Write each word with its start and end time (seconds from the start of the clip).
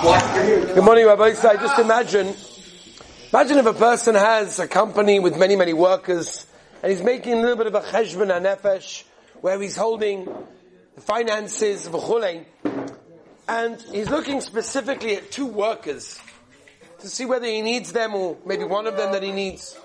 Good 0.00 0.84
morning, 0.84 1.06
Rabbi 1.06 1.32
So 1.34 1.54
Just 1.56 1.78
imagine, 1.78 2.34
imagine 3.32 3.58
if 3.58 3.66
a 3.66 3.74
person 3.74 4.14
has 4.14 4.58
a 4.58 4.68
company 4.68 5.18
with 5.18 5.36
many, 5.36 5.56
many 5.56 5.72
workers, 5.72 6.46
and 6.82 6.90
he's 6.92 7.02
making 7.02 7.34
a 7.34 7.40
little 7.40 7.56
bit 7.56 7.66
of 7.66 7.74
a 7.74 7.80
cheshbon 7.80 8.28
nefesh, 8.40 9.04
where 9.40 9.60
he's 9.60 9.76
holding 9.76 10.24
the 10.94 11.00
finances 11.00 11.86
of 11.86 11.94
a 11.94 12.44
and 13.48 13.82
he's 13.92 14.08
looking 14.08 14.40
specifically 14.40 15.16
at 15.16 15.30
two 15.30 15.46
workers 15.46 16.20
to 17.00 17.08
see 17.08 17.26
whether 17.26 17.46
he 17.46 17.60
needs 17.60 17.92
them 17.92 18.14
or 18.14 18.36
maybe 18.46 18.64
one 18.64 18.86
of 18.86 18.96
them 18.96 19.12
that 19.12 19.22
he 19.22 19.32
needs. 19.32 19.76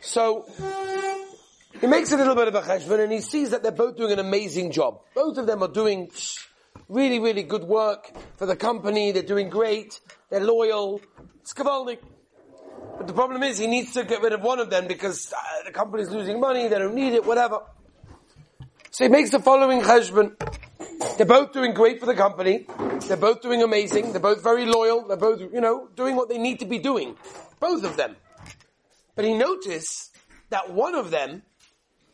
So, 0.00 0.46
he 1.80 1.86
makes 1.86 2.12
a 2.12 2.16
little 2.16 2.34
bit 2.34 2.48
of 2.48 2.54
a 2.54 2.62
cheshbon 2.62 3.00
and 3.00 3.12
he 3.12 3.20
sees 3.20 3.50
that 3.50 3.62
they're 3.62 3.72
both 3.72 3.96
doing 3.96 4.12
an 4.12 4.20
amazing 4.20 4.72
job. 4.72 5.00
Both 5.14 5.36
of 5.36 5.46
them 5.46 5.62
are 5.62 5.68
doing 5.68 6.10
really, 6.88 7.18
really 7.18 7.42
good 7.42 7.64
work 7.64 8.10
for 8.36 8.46
the 8.46 8.56
company. 8.56 9.12
They're 9.12 9.22
doing 9.22 9.48
great. 9.48 10.00
They're 10.30 10.40
loyal. 10.40 11.00
It's. 11.40 11.54
But 11.54 13.06
the 13.06 13.12
problem 13.12 13.42
is 13.42 13.58
he 13.58 13.66
needs 13.66 13.92
to 13.94 14.04
get 14.04 14.22
rid 14.22 14.32
of 14.32 14.42
one 14.42 14.58
of 14.58 14.70
them 14.70 14.88
because 14.88 15.32
uh, 15.32 15.38
the 15.64 15.72
company's 15.72 16.10
losing 16.10 16.40
money. 16.40 16.68
They 16.68 16.78
don't 16.78 16.94
need 16.94 17.14
it, 17.14 17.24
whatever. 17.24 17.60
So 18.90 19.04
he 19.04 19.08
makes 19.08 19.30
the 19.30 19.38
following 19.38 19.82
cheshbon. 19.82 20.36
They're 21.16 21.26
both 21.26 21.52
doing 21.52 21.74
great 21.74 22.00
for 22.00 22.06
the 22.06 22.14
company. 22.14 22.66
They're 23.06 23.16
both 23.16 23.40
doing 23.40 23.62
amazing. 23.62 24.12
They're 24.12 24.20
both 24.20 24.42
very 24.42 24.66
loyal. 24.66 25.06
They're 25.06 25.16
both, 25.16 25.40
you 25.40 25.60
know, 25.60 25.88
doing 25.94 26.16
what 26.16 26.28
they 26.28 26.38
need 26.38 26.60
to 26.60 26.66
be 26.66 26.78
doing. 26.78 27.16
Both 27.60 27.84
of 27.84 27.96
them. 27.96 28.16
But 29.14 29.24
he 29.24 29.34
noticed 29.34 30.16
that 30.50 30.72
one 30.72 30.94
of 30.94 31.10
them 31.10 31.42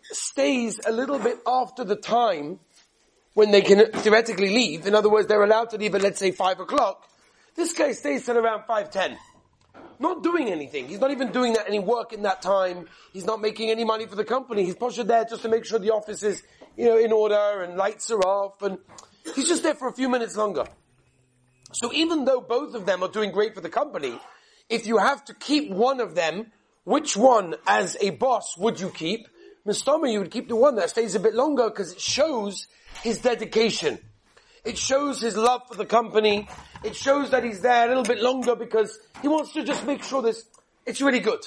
stays 0.03 0.81
a 0.87 0.93
little 0.93 1.19
bit 1.19 1.39
after 1.47 1.85
the 1.85 1.97
time 1.97 2.61
when 3.35 3.51
they 3.51 3.61
can 3.61 3.91
theoretically 3.93 4.49
leave. 4.49 4.87
In 4.87 4.95
other 4.95 5.11
words, 5.11 5.29
they're 5.29 5.43
allowed 5.43 5.71
to 5.71 5.77
leave 5.77 5.95
at 5.95 6.03
let's 6.03 6.19
say 6.19 6.31
five 6.31 6.61
o'clock. 6.61 7.07
This 7.55 7.73
guy 7.73 7.93
stays 7.93 8.25
till 8.25 8.39
around 8.39 8.65
five 8.67 8.91
ten. 8.91 9.19
Not 9.99 10.23
doing 10.23 10.49
anything. 10.51 10.89
He's 10.89 10.99
not 11.01 11.11
even 11.13 11.31
doing 11.31 11.53
that 11.53 11.69
any 11.69 11.79
work 11.79 12.13
in 12.13 12.23
that 12.23 12.43
time. 12.43 12.89
He's 13.13 13.25
not 13.25 13.41
making 13.41 13.71
any 13.71 13.85
money 13.85 14.07
for 14.07 14.17
the 14.17 14.25
company. 14.25 14.65
He's 14.65 14.75
pushed 14.75 15.05
there 15.07 15.25
just 15.25 15.43
to 15.43 15.49
make 15.49 15.65
sure 15.65 15.79
the 15.79 15.93
office 15.93 16.23
is, 16.23 16.43
you 16.77 16.87
know, 16.87 16.99
in 16.99 17.13
order 17.13 17.63
and 17.63 17.77
lights 17.77 18.11
are 18.11 18.21
off 18.21 18.61
and 18.63 18.79
he's 19.35 19.47
just 19.47 19.63
there 19.63 19.75
for 19.75 19.89
a 19.89 19.93
few 19.93 20.09
minutes 20.09 20.37
longer. 20.37 20.65
So 21.73 21.93
even 21.93 22.25
though 22.25 22.41
both 22.41 22.75
of 22.75 22.87
them 22.87 23.03
are 23.03 23.09
doing 23.09 23.31
great 23.31 23.55
for 23.55 23.61
the 23.61 23.69
company, 23.69 24.19
if 24.69 24.87
you 24.87 24.99
have 24.99 25.25
to 25.27 25.35
keep 25.35 25.71
one 25.71 26.01
of 26.01 26.15
them, 26.15 26.53
which 26.85 27.17
one 27.17 27.55
as 27.67 27.97
a 28.01 28.11
boss 28.11 28.57
would 28.59 28.81
you 28.81 28.91
keep? 28.91 29.27
Mistama, 29.67 30.13
you 30.13 30.19
would 30.19 30.31
keep 30.31 30.49
the 30.49 30.57
one 30.57 30.77
that 30.77 30.91
stays 30.91 31.15
a 31.15 31.21
bit 31.21 31.35
longer 31.35 31.71
because 31.71 31.93
it 31.93 32.01
shows 32.01 32.67
his 33.03 33.19
dedication. 33.19 33.99
It 34.65 34.77
shows 34.77 35.21
his 35.21 35.37
love 35.37 35.63
for 35.69 35.75
the 35.75 35.87
company. 35.87 36.49
It 36.83 36.95
shows 36.95 37.31
that 37.31 37.45
he's 37.45 37.61
there 37.61 37.87
a 37.87 37.89
little 37.89 38.03
bit 38.03 38.23
longer 38.23 38.55
because 38.57 38.99
he 39.23 39.29
wants 39.29 39.53
to 39.55 39.65
just 39.65 39.87
make 39.87 40.03
sure 40.03 40.21
this, 40.23 40.45
it's 40.85 41.01
really 41.01 41.21
good. 41.21 41.41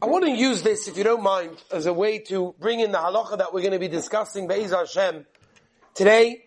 I 0.00 0.06
want 0.06 0.24
to 0.24 0.30
use 0.30 0.62
this, 0.62 0.88
if 0.88 0.96
you 0.96 1.04
don't 1.04 1.22
mind, 1.22 1.62
as 1.72 1.86
a 1.86 1.92
way 1.92 2.18
to 2.30 2.54
bring 2.60 2.80
in 2.80 2.92
the 2.92 2.98
halacha 2.98 3.38
that 3.38 3.52
we're 3.52 3.62
going 3.62 3.72
to 3.72 3.78
be 3.78 3.88
discussing, 3.88 4.46
Be'ez 4.46 4.70
Hashem, 4.70 5.24
today, 5.94 6.44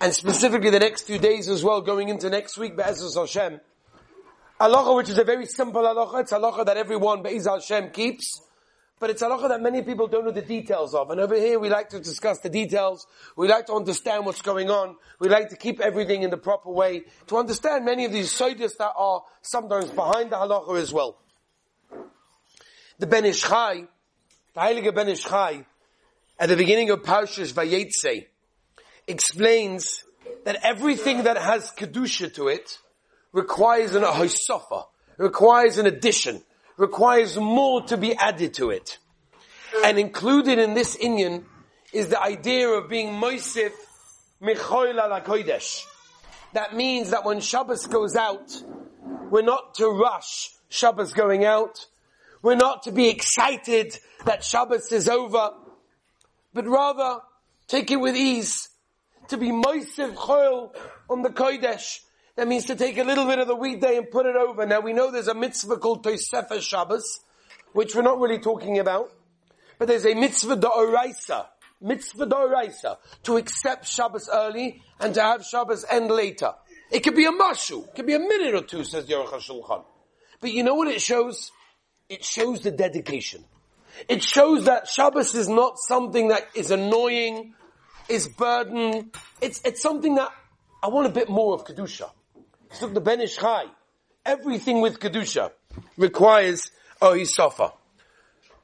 and 0.00 0.14
specifically 0.14 0.70
the 0.70 0.78
next 0.78 1.02
few 1.02 1.18
days 1.18 1.48
as 1.48 1.64
well, 1.64 1.80
going 1.80 2.08
into 2.08 2.30
next 2.30 2.56
week, 2.56 2.76
Be'ez 2.76 3.14
Hashem. 3.14 3.60
Halacha, 4.60 4.96
which 4.96 5.08
is 5.08 5.18
a 5.18 5.24
very 5.24 5.46
simple 5.46 5.82
halacha, 5.82 6.20
it's 6.20 6.32
halacha 6.32 6.64
that 6.64 6.76
everyone, 6.76 7.22
Be'ez 7.22 7.46
Hashem, 7.46 7.90
keeps 7.90 8.40
but 9.02 9.10
it's 9.10 9.20
halacha 9.20 9.48
that 9.48 9.60
many 9.60 9.82
people 9.82 10.06
don't 10.06 10.24
know 10.24 10.30
the 10.30 10.40
details 10.40 10.94
of. 10.94 11.10
And 11.10 11.18
over 11.18 11.34
here 11.34 11.58
we 11.58 11.68
like 11.68 11.88
to 11.88 11.98
discuss 11.98 12.38
the 12.38 12.48
details. 12.48 13.04
We 13.36 13.48
like 13.48 13.66
to 13.66 13.72
understand 13.72 14.24
what's 14.24 14.42
going 14.42 14.70
on. 14.70 14.94
We 15.18 15.28
like 15.28 15.48
to 15.48 15.56
keep 15.56 15.80
everything 15.80 16.22
in 16.22 16.30
the 16.30 16.36
proper 16.36 16.70
way. 16.70 17.02
To 17.26 17.36
understand 17.36 17.84
many 17.84 18.04
of 18.04 18.12
these 18.12 18.30
sodas 18.30 18.76
that 18.76 18.92
are 18.96 19.24
sometimes 19.40 19.86
behind 19.86 20.30
the 20.30 20.36
halacha 20.36 20.80
as 20.80 20.92
well. 20.92 21.18
The 23.00 23.08
Ben 23.08 23.24
Ish 23.24 23.42
Chai, 23.42 23.88
the 24.54 24.60
Heilige 24.60 24.94
Ben 24.94 25.08
Ish 25.08 25.24
Chai, 25.24 25.66
at 26.38 26.48
the 26.48 26.56
beginning 26.56 26.90
of 26.90 27.02
Parshas 27.02 27.52
Vayetze, 27.52 28.26
explains 29.08 30.04
that 30.44 30.58
everything 30.62 31.24
that 31.24 31.38
has 31.38 31.72
kedusha 31.72 32.32
to 32.34 32.46
it 32.46 32.78
requires 33.32 33.96
an 33.96 34.04
ahosofa, 34.04 34.84
requires 35.16 35.78
an 35.78 35.86
addition, 35.86 36.40
requires 36.76 37.36
more 37.36 37.82
to 37.82 37.96
be 37.96 38.14
added 38.14 38.54
to 38.54 38.70
it. 38.70 38.98
And 39.84 39.98
included 39.98 40.58
in 40.58 40.74
this 40.74 40.96
Inyan 40.96 41.44
is 41.92 42.08
the 42.08 42.20
idea 42.20 42.68
of 42.68 42.88
being 42.88 43.14
Moisif 43.14 43.72
Michoil 44.42 44.94
ala 44.94 45.20
Kodesh. 45.20 45.84
That 46.52 46.74
means 46.74 47.10
that 47.10 47.24
when 47.24 47.40
Shabbos 47.40 47.86
goes 47.86 48.16
out, 48.16 48.52
we're 49.30 49.42
not 49.42 49.74
to 49.76 49.88
rush 49.88 50.50
Shabbos 50.68 51.12
going 51.12 51.44
out. 51.44 51.86
We're 52.42 52.56
not 52.56 52.82
to 52.84 52.92
be 52.92 53.08
excited 53.08 53.96
that 54.24 54.44
Shabbos 54.44 54.90
is 54.90 55.08
over, 55.08 55.50
but 56.52 56.66
rather 56.66 57.20
take 57.68 57.90
it 57.90 57.96
with 57.96 58.16
ease. 58.16 58.68
To 59.28 59.36
be 59.36 59.50
Moisif 59.50 60.14
Choil 60.14 60.74
on 61.08 61.22
the 61.22 61.30
Kodesh 61.30 62.00
that 62.36 62.48
means 62.48 62.64
to 62.66 62.76
take 62.76 62.96
a 62.98 63.04
little 63.04 63.26
bit 63.26 63.38
of 63.38 63.46
the 63.46 63.54
weekday 63.54 63.98
and 63.98 64.10
put 64.10 64.26
it 64.26 64.36
over. 64.36 64.64
Now 64.66 64.80
we 64.80 64.92
know 64.92 65.10
there's 65.10 65.28
a 65.28 65.34
mitzvah 65.34 65.76
called 65.76 66.04
Tosefah 66.04 66.60
Shabbos, 66.60 67.20
which 67.72 67.94
we're 67.94 68.02
not 68.02 68.18
really 68.20 68.38
talking 68.38 68.78
about. 68.78 69.12
But 69.78 69.88
there's 69.88 70.06
a 70.06 70.14
mitzvah 70.14 70.56
da'oraisa, 70.56 71.46
mitzvah 71.80 72.26
da'oraisa, 72.26 72.96
to 73.24 73.36
accept 73.36 73.86
Shabbos 73.86 74.30
early 74.32 74.80
and 75.00 75.14
to 75.14 75.22
have 75.22 75.44
Shabbos 75.44 75.84
end 75.90 76.10
later. 76.10 76.52
It 76.90 77.00
could 77.00 77.16
be 77.16 77.24
a 77.24 77.32
mashu, 77.32 77.86
it 77.88 77.94
could 77.94 78.06
be 78.06 78.14
a 78.14 78.18
minute 78.18 78.54
or 78.54 78.62
two, 78.62 78.84
says 78.84 79.06
the 79.06 79.14
Aruch 79.14 79.30
HaShulchan. 79.30 79.84
But 80.40 80.52
you 80.52 80.62
know 80.62 80.74
what 80.74 80.88
it 80.88 81.00
shows? 81.00 81.50
It 82.08 82.24
shows 82.24 82.60
the 82.60 82.70
dedication. 82.70 83.44
It 84.08 84.22
shows 84.22 84.64
that 84.64 84.88
Shabbos 84.88 85.34
is 85.34 85.48
not 85.48 85.74
something 85.78 86.28
that 86.28 86.48
is 86.54 86.70
annoying, 86.70 87.54
is 88.08 88.28
burden. 88.28 89.10
It's, 89.40 89.60
it's 89.64 89.82
something 89.82 90.14
that 90.14 90.30
I 90.82 90.88
want 90.88 91.06
a 91.06 91.10
bit 91.10 91.28
more 91.28 91.54
of 91.54 91.64
Kedusha. 91.64 92.10
So 92.72 92.86
the 92.86 93.00
Ben 93.00 93.20
Ish 93.20 93.36
Chai. 93.36 93.66
Everything 94.24 94.80
with 94.80 94.98
Kedusha 94.98 95.50
requires 95.98 96.70
Ohisofa. 97.02 97.72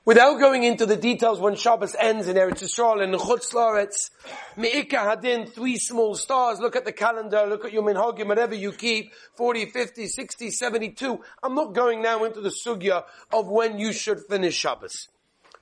Without 0.06 0.40
going 0.40 0.62
into 0.62 0.86
the 0.86 0.96
details 0.96 1.38
when 1.38 1.54
Shabbos 1.54 1.94
ends 1.94 2.28
in 2.28 2.36
Eretz 2.36 2.62
Yisrael 2.62 3.04
and 3.04 3.14
Chutz 3.14 3.52
Laretz, 3.52 4.08
Me'ika 4.56 4.96
Hadin, 4.96 5.52
three 5.52 5.76
small 5.76 6.14
stars, 6.14 6.58
look 6.58 6.74
at 6.74 6.86
the 6.86 6.92
calendar, 6.92 7.44
look 7.46 7.66
at 7.66 7.72
your 7.74 7.82
minhagim, 7.82 8.28
whatever 8.28 8.54
you 8.54 8.72
keep, 8.72 9.12
40, 9.34 9.66
50, 9.66 10.06
60, 10.06 10.50
72. 10.52 11.20
I'm 11.42 11.54
not 11.54 11.74
going 11.74 12.00
now 12.00 12.24
into 12.24 12.40
the 12.40 12.48
sugya 12.48 13.04
of 13.30 13.48
when 13.48 13.78
you 13.78 13.92
should 13.92 14.20
finish 14.30 14.54
Shabbos. 14.54 15.08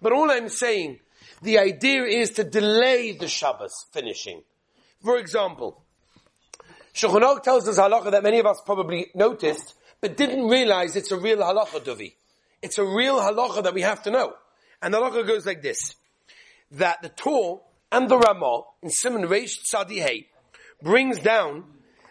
But 0.00 0.12
all 0.12 0.30
I'm 0.30 0.48
saying, 0.48 1.00
the 1.42 1.58
idea 1.58 2.04
is 2.04 2.30
to 2.32 2.44
delay 2.44 3.16
the 3.18 3.26
Shabbos 3.26 3.86
finishing. 3.90 4.42
For 5.02 5.18
example, 5.18 5.82
Shulchan 6.96 7.20
Aruch 7.20 7.42
tells 7.42 7.68
us 7.68 7.78
halacha 7.78 8.10
that 8.10 8.22
many 8.22 8.38
of 8.38 8.46
us 8.46 8.62
probably 8.64 9.10
noticed, 9.14 9.74
but 10.00 10.16
didn't 10.16 10.48
realize 10.48 10.96
it's 10.96 11.12
a 11.12 11.18
real 11.18 11.36
halacha, 11.38 11.84
Duvi. 11.84 12.14
It's 12.62 12.78
a 12.78 12.84
real 12.84 13.20
halacha 13.20 13.64
that 13.64 13.74
we 13.74 13.82
have 13.82 14.02
to 14.04 14.10
know. 14.10 14.32
And 14.80 14.94
the 14.94 14.98
halacha 14.98 15.26
goes 15.26 15.44
like 15.44 15.60
this. 15.60 15.94
That 16.70 17.02
the 17.02 17.10
Torah 17.10 17.58
and 17.92 18.08
the 18.08 18.16
Ramah 18.16 18.62
in 18.82 18.88
Simon 18.88 19.24
Reish 19.24 19.58
Tzadi 19.70 20.00
Hey 20.00 20.28
brings 20.82 21.18
down 21.18 21.64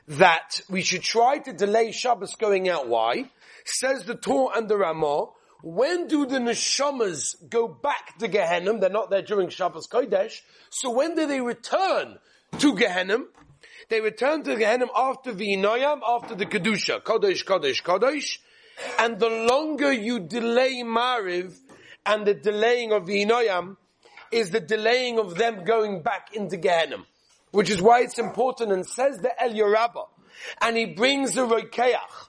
that 0.07 0.61
we 0.69 0.83
should 0.83 1.01
try 1.01 1.39
to 1.39 1.51
delay 1.51 1.91
Shabbos 1.91 2.35
going 2.35 2.69
out. 2.69 2.87
Why? 2.87 3.31
Says 3.65 4.03
the 4.03 4.13
Torah 4.13 4.55
and 4.55 4.69
the 4.69 4.77
Ramah, 4.77 5.29
when 5.63 6.07
do 6.07 6.27
the 6.27 6.37
neshamas 6.37 7.33
go 7.49 7.67
back 7.67 8.19
to 8.19 8.27
Gehenna? 8.27 8.77
They're 8.77 8.91
not 8.91 9.09
there 9.09 9.23
during 9.23 9.49
Shabbos 9.49 9.87
Kodesh. 9.87 10.41
So 10.69 10.91
when 10.91 11.15
do 11.15 11.25
they 11.25 11.41
return 11.41 12.19
to 12.59 12.75
Gehenna? 12.75 13.23
They 13.87 14.01
return 14.01 14.43
to 14.43 14.55
Gehenna 14.55 14.87
after 14.95 15.31
V'inoyam, 15.33 16.01
after 16.07 16.33
the 16.35 16.45
Kedusha, 16.45 17.01
Kodesh, 17.03 17.43
Kodesh, 17.45 17.83
Kodesh, 17.83 18.39
and 18.99 19.19
the 19.19 19.29
longer 19.29 19.91
you 19.91 20.19
delay 20.19 20.81
Mariv, 20.83 21.55
and 22.05 22.25
the 22.25 22.33
delaying 22.33 22.91
of 22.91 23.03
V'inoyam, 23.03 23.77
is 24.31 24.49
the 24.49 24.59
delaying 24.59 25.19
of 25.19 25.35
them 25.35 25.63
going 25.63 26.01
back 26.01 26.33
into 26.33 26.57
Gehenna. 26.57 27.05
Which 27.51 27.69
is 27.69 27.81
why 27.81 28.01
it's 28.01 28.17
important, 28.19 28.71
and 28.71 28.85
says 28.85 29.19
the 29.19 29.31
Elya 29.41 29.71
Rabba, 29.71 30.05
and 30.61 30.75
he 30.75 30.87
brings 30.87 31.35
the 31.35 31.47
Rokeach. 31.47 32.27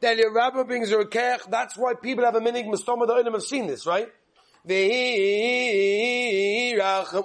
The 0.00 0.08
Elya 0.08 0.34
Rabba 0.34 0.64
brings 0.64 0.90
the 0.90 0.96
Rokeach, 0.96 1.48
that's 1.48 1.78
why 1.78 1.94
people 1.94 2.24
have 2.24 2.34
a 2.34 2.40
minig 2.40 2.66
Mustama, 2.66 3.06
the 3.06 3.14
Olam 3.14 3.32
have 3.32 3.42
seen 3.42 3.68
this, 3.68 3.86
right? 3.86 4.08
The 4.66 4.76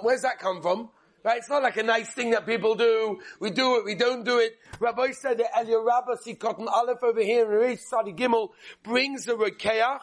Where's 0.00 0.22
that 0.22 0.38
come 0.38 0.62
from? 0.62 0.88
Right? 1.24 1.38
It's 1.38 1.48
not 1.48 1.62
like 1.62 1.76
a 1.76 1.82
nice 1.82 2.10
thing 2.10 2.30
that 2.30 2.46
people 2.46 2.74
do. 2.74 3.20
We 3.38 3.50
do 3.50 3.76
it, 3.76 3.84
we 3.84 3.94
don't 3.94 4.24
do 4.24 4.38
it. 4.38 4.56
Rabbi 4.80 5.12
said 5.12 5.38
that 5.38 5.52
Elia 5.56 5.78
Rabba 5.78 6.16
Cotton 6.34 6.68
Aleph 6.68 7.02
over 7.02 7.22
here 7.22 7.42
in 7.42 7.60
Reish 7.60 7.80
Sadi 7.80 8.12
Gimel 8.12 8.48
brings 8.82 9.28
a 9.28 9.34
Rokeach 9.34 10.00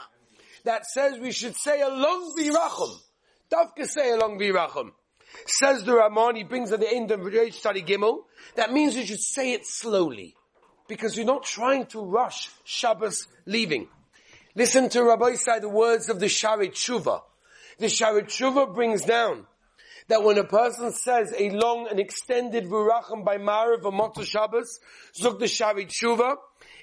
that 0.63 0.85
says 0.85 1.19
we 1.19 1.31
should 1.31 1.55
say 1.55 1.81
along 1.81 2.35
Virachim. 2.37 2.99
Dafka 3.51 3.85
say 3.85 4.11
along 4.11 4.39
Virachim. 4.39 4.91
Says 5.45 5.83
the 5.83 5.93
Raman, 5.93 6.35
he 6.35 6.43
brings 6.43 6.71
at 6.71 6.79
the 6.79 6.91
end 6.91 7.11
of 7.11 7.19
Reish 7.19 7.55
Sadi 7.55 7.83
Gimel, 7.83 8.19
that 8.55 8.71
means 8.71 8.95
we 8.95 9.05
should 9.05 9.21
say 9.21 9.53
it 9.53 9.65
slowly. 9.65 10.35
because 10.89 11.15
you're 11.15 11.25
not 11.25 11.43
trying 11.43 11.85
to 11.85 12.01
rush 12.01 12.49
Shabbos 12.65 13.27
leaving. 13.45 13.87
Listen 14.55 14.89
to 14.89 15.03
Rabbi 15.03 15.35
say 15.35 15.59
the 15.59 15.69
words 15.69 16.09
of 16.09 16.19
the 16.19 16.25
Sha'arei 16.25 16.71
Teshuva. 16.71 17.21
The 17.77 17.85
Sha'arei 17.85 18.23
Teshuva 18.23 18.73
brings 18.73 19.05
down 19.05 19.45
that 20.09 20.23
when 20.23 20.37
a 20.37 20.43
person 20.43 20.91
says 20.91 21.33
a 21.37 21.51
long 21.51 21.87
and 21.89 21.99
extended 21.99 22.65
Vurachim 22.65 23.23
by 23.23 23.37
Marav 23.37 23.85
or 23.85 23.91
Motzah 23.91 24.25
Shabbos, 24.25 24.79
Zuk 25.19 25.39
the 25.39 25.45
Sha'arei 25.45 25.87
Teshuva, 25.87 26.35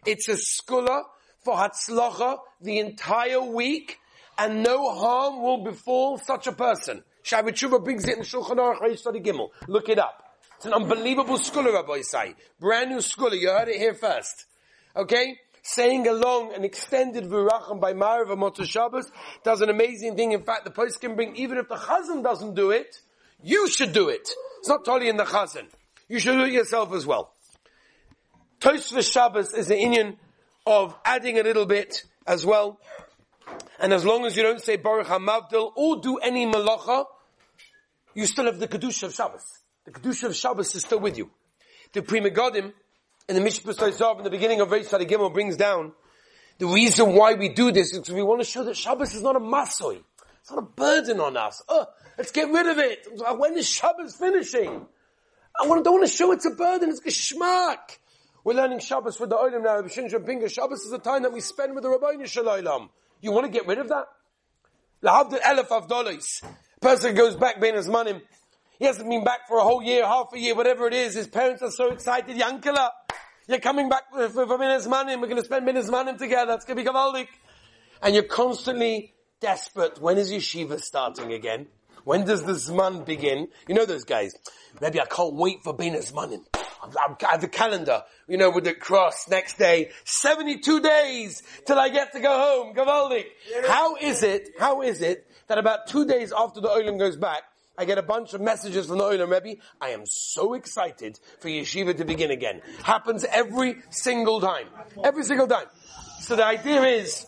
it's 0.06 0.28
a 0.28 0.36
skula 0.36 1.02
for 1.44 1.56
Hatzlacha 1.56 2.38
the 2.60 2.78
entire 2.78 3.42
week 3.42 3.98
and 4.38 4.62
no 4.62 4.94
harm 4.94 5.42
will 5.42 5.64
befall 5.64 6.18
such 6.18 6.46
a 6.46 6.52
person. 6.52 7.02
Sha'arei 7.24 7.50
Teshuva 7.50 7.82
brings 7.82 8.08
it 8.08 8.16
in 8.16 8.22
Shulchan 8.22 8.58
Aruch 8.58 9.24
Gimel. 9.24 9.48
Look 9.66 9.88
it 9.88 9.98
up. 9.98 10.22
It's 10.56 10.66
an 10.66 10.72
unbelievable 10.72 11.38
scholar, 11.38 11.72
Rabbi 11.72 12.02
Say. 12.02 12.34
Brand 12.60 12.90
new 12.90 13.00
scholar. 13.00 13.34
You 13.34 13.50
heard 13.50 13.68
it 13.68 13.76
here 13.76 13.94
first. 13.94 14.46
Okay? 14.94 15.36
Saying 15.62 16.06
a 16.06 16.12
long 16.12 16.54
and 16.54 16.64
extended 16.64 17.24
Vurachim 17.24 17.80
by 17.80 17.92
Marav 17.92 18.28
Motzah 18.28 18.70
Shabbos 18.70 19.10
does 19.42 19.62
an 19.62 19.68
amazing 19.68 20.14
thing. 20.14 20.30
In 20.30 20.44
fact, 20.44 20.64
the 20.64 20.70
post 20.70 21.00
can 21.00 21.16
bring, 21.16 21.34
even 21.34 21.58
if 21.58 21.68
the 21.68 21.74
Chazan 21.74 22.22
doesn't 22.22 22.54
do 22.54 22.70
it, 22.70 23.00
you 23.42 23.68
should 23.68 23.92
do 23.92 24.08
it. 24.08 24.28
It's 24.58 24.68
not 24.68 24.84
totally 24.84 25.08
in 25.08 25.16
the 25.16 25.24
Chazan. 25.24 25.66
You 26.08 26.18
should 26.18 26.36
do 26.36 26.44
it 26.44 26.52
yourself 26.52 26.92
as 26.92 27.06
well. 27.06 27.32
Tosfos 28.60 29.10
Shabbos 29.10 29.54
is 29.54 29.66
the 29.68 29.78
Indian 29.78 30.16
of 30.66 30.96
adding 31.04 31.38
a 31.38 31.42
little 31.42 31.66
bit 31.66 32.04
as 32.26 32.44
well. 32.44 32.80
And 33.78 33.92
as 33.92 34.04
long 34.04 34.24
as 34.24 34.36
you 34.36 34.42
don't 34.42 34.60
say 34.60 34.76
Baruch 34.76 35.06
HaMavdil 35.06 35.72
or 35.76 36.00
do 36.00 36.16
any 36.18 36.46
malacha, 36.46 37.04
you 38.14 38.26
still 38.26 38.46
have 38.46 38.58
the 38.58 38.66
Kedusha 38.66 39.04
of 39.04 39.14
Shabbos. 39.14 39.44
The 39.84 39.92
Kedusha 39.92 40.24
of 40.24 40.36
Shabbos 40.36 40.74
is 40.74 40.82
still 40.82 41.00
with 41.00 41.18
you. 41.18 41.30
The 41.92 42.02
Pri 42.02 42.20
Megadim, 42.20 42.72
in 43.28 43.34
the 43.36 43.40
Mishpah 43.40 43.74
Soisav, 43.74 44.18
in 44.18 44.24
the 44.24 44.30
beginning 44.30 44.60
of 44.60 44.68
Reish 44.68 44.88
Gimel, 44.88 45.32
brings 45.32 45.56
down 45.56 45.92
the 46.58 46.66
reason 46.66 47.12
why 47.12 47.34
we 47.34 47.50
do 47.50 47.70
this 47.70 47.92
is 47.92 47.98
because 47.98 48.14
we 48.14 48.22
want 48.22 48.40
to 48.40 48.46
show 48.46 48.64
that 48.64 48.76
Shabbos 48.76 49.14
is 49.14 49.22
not 49.22 49.36
a 49.36 49.40
masoi. 49.40 50.02
It's 50.46 50.52
not 50.52 50.60
a 50.60 50.62
burden 50.62 51.18
on 51.18 51.36
us. 51.36 51.60
Oh, 51.68 51.86
let's 52.16 52.30
get 52.30 52.48
rid 52.50 52.68
of 52.68 52.78
it. 52.78 53.04
When 53.36 53.58
is 53.58 53.68
Shabbos 53.68 54.14
finishing? 54.14 54.86
I 55.60 55.66
don't 55.66 55.84
want 55.84 56.06
to 56.06 56.12
show 56.12 56.30
it's 56.30 56.46
a 56.46 56.50
burden. 56.50 56.90
It's 56.90 57.00
geschmack. 57.00 57.98
We're 58.44 58.54
learning 58.54 58.78
Shabbos 58.78 59.18
with 59.18 59.30
the 59.30 59.36
Olam 59.36 59.64
now. 59.64 59.82
Pinga. 59.82 60.48
Shabbos 60.48 60.82
is 60.82 60.92
the 60.92 61.00
time 61.00 61.22
that 61.22 61.32
we 61.32 61.40
spend 61.40 61.74
with 61.74 61.82
the 61.82 61.90
Rabbi 61.90 62.24
Shalom. 62.26 62.90
You 63.20 63.32
want 63.32 63.46
to 63.46 63.50
get 63.50 63.66
rid 63.66 63.78
of 63.78 63.88
that? 63.88 64.04
Lahavdil 65.02 65.40
elef 65.40 65.88
dollars. 65.88 66.40
Person 66.80 67.16
goes 67.16 67.34
back 67.34 67.60
being 67.60 67.74
his 67.74 67.88
money 67.88 68.20
he 68.78 68.84
hasn't 68.84 69.08
been 69.08 69.24
back 69.24 69.48
for 69.48 69.58
a 69.58 69.62
whole 69.62 69.82
year, 69.82 70.04
half 70.06 70.32
a 70.32 70.38
year, 70.38 70.54
whatever 70.54 70.86
it 70.86 70.94
is. 70.94 71.14
His 71.14 71.26
parents 71.26 71.62
are 71.62 71.70
so 71.70 71.90
excited. 71.90 72.36
Yankala, 72.36 72.90
you're 73.48 73.58
coming 73.58 73.88
back 73.88 74.12
for, 74.12 74.28
for, 74.28 74.46
Manim. 74.46 75.20
We're 75.20 75.28
going 75.28 75.36
to 75.36 75.44
spend 75.44 75.64
Minas 75.64 75.90
Manim 75.90 76.18
together. 76.18 76.52
It's 76.54 76.64
going 76.64 76.76
to 76.76 76.84
be 76.84 76.88
Gavaldik. 76.88 77.28
And 78.02 78.14
you're 78.14 78.24
constantly 78.24 79.14
desperate. 79.40 80.00
When 80.00 80.18
is 80.18 80.32
yeshiva 80.32 80.80
starting 80.80 81.32
again? 81.32 81.66
When 82.04 82.24
does 82.24 82.44
the 82.44 82.52
Zman 82.52 83.04
begin? 83.04 83.48
You 83.68 83.74
know 83.74 83.84
those 83.84 84.04
guys. 84.04 84.34
Maybe 84.80 85.00
I 85.00 85.06
can't 85.06 85.34
wait 85.34 85.62
for 85.64 85.74
Minas 85.74 86.12
Manim. 86.12 86.44
I 86.82 87.30
have 87.30 87.40
the 87.40 87.48
calendar, 87.48 88.02
you 88.28 88.36
know, 88.36 88.50
with 88.50 88.64
the 88.64 88.74
cross 88.74 89.28
next 89.28 89.58
day. 89.58 89.90
72 90.04 90.80
days 90.80 91.42
till 91.66 91.78
I 91.78 91.88
get 91.88 92.12
to 92.12 92.20
go 92.20 92.28
home. 92.28 92.74
Gavaldik. 92.76 93.24
How 93.66 93.96
is 93.96 94.22
it, 94.22 94.50
how 94.58 94.82
is 94.82 95.02
it 95.02 95.26
that 95.48 95.58
about 95.58 95.88
two 95.88 96.06
days 96.06 96.32
after 96.36 96.60
the 96.60 96.68
Olim 96.68 96.98
goes 96.98 97.16
back, 97.16 97.42
I 97.78 97.84
get 97.84 97.98
a 97.98 98.02
bunch 98.02 98.32
of 98.34 98.40
messages 98.40 98.86
from 98.86 98.98
the 98.98 99.04
Olam 99.04 99.30
Rebbe. 99.30 99.60
I 99.80 99.90
am 99.90 100.04
so 100.06 100.54
excited 100.54 101.18
for 101.40 101.48
yeshiva 101.48 101.96
to 101.96 102.04
begin 102.04 102.30
again. 102.30 102.62
Happens 102.82 103.24
every 103.24 103.76
single 103.90 104.40
time. 104.40 104.68
Every 105.04 105.24
single 105.24 105.46
time. 105.46 105.66
So 106.20 106.36
the 106.36 106.46
idea 106.46 106.82
is, 106.82 107.26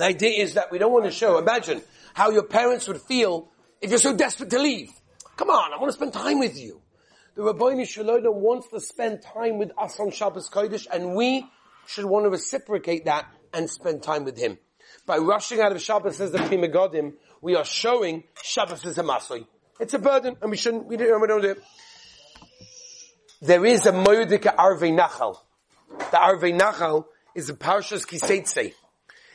the 0.00 0.06
idea 0.06 0.42
is 0.42 0.54
that 0.54 0.72
we 0.72 0.78
don't 0.78 0.92
want 0.92 1.04
to 1.04 1.10
show, 1.10 1.36
imagine 1.36 1.82
how 2.14 2.30
your 2.30 2.44
parents 2.44 2.88
would 2.88 3.02
feel 3.02 3.50
if 3.82 3.90
you're 3.90 3.98
so 3.98 4.16
desperate 4.16 4.48
to 4.48 4.58
leave. 4.58 4.90
Come 5.36 5.50
on, 5.50 5.74
I 5.74 5.76
want 5.76 5.90
to 5.90 5.96
spend 5.96 6.14
time 6.14 6.38
with 6.38 6.58
you. 6.58 6.80
The 7.34 7.42
Rabbi 7.42 7.84
Shalom 7.84 8.22
wants 8.40 8.68
to 8.68 8.80
spend 8.80 9.20
time 9.20 9.58
with 9.58 9.72
us 9.76 10.00
on 10.00 10.10
Shabbos 10.10 10.48
Kodesh 10.48 10.86
and 10.90 11.14
we 11.14 11.44
should 11.86 12.06
want 12.06 12.24
to 12.24 12.30
reciprocate 12.30 13.04
that 13.04 13.26
and 13.52 13.68
spend 13.68 14.02
time 14.02 14.24
with 14.24 14.38
him. 14.38 14.56
By 15.04 15.18
rushing 15.18 15.60
out 15.60 15.72
of 15.72 15.82
Shabbos, 15.82 16.18
as 16.18 16.30
the 16.30 16.38
Pri 16.38 16.56
Megadim, 16.56 17.12
we 17.42 17.54
are 17.56 17.64
showing 17.66 18.24
Shabbos 18.42 18.86
is 18.86 18.96
a 18.96 19.02
masoi. 19.02 19.46
It's 19.80 19.92
a 19.92 19.98
burden, 19.98 20.36
and 20.40 20.50
we 20.50 20.56
shouldn't, 20.56 20.86
we 20.86 20.96
don't, 20.96 21.20
we 21.20 21.26
don't 21.26 21.42
do 21.42 21.50
it. 21.50 21.62
There 23.42 23.66
is 23.66 23.84
a 23.84 23.92
Moedika 23.92 24.56
Arvei 24.56 24.98
Nachal. 24.98 25.36
The 25.98 26.16
Arvei 26.16 26.58
Nachal 26.58 27.04
is 27.34 27.48
the 27.48 27.54
Parshas 27.54 28.06
Kiseitse. 28.06 28.72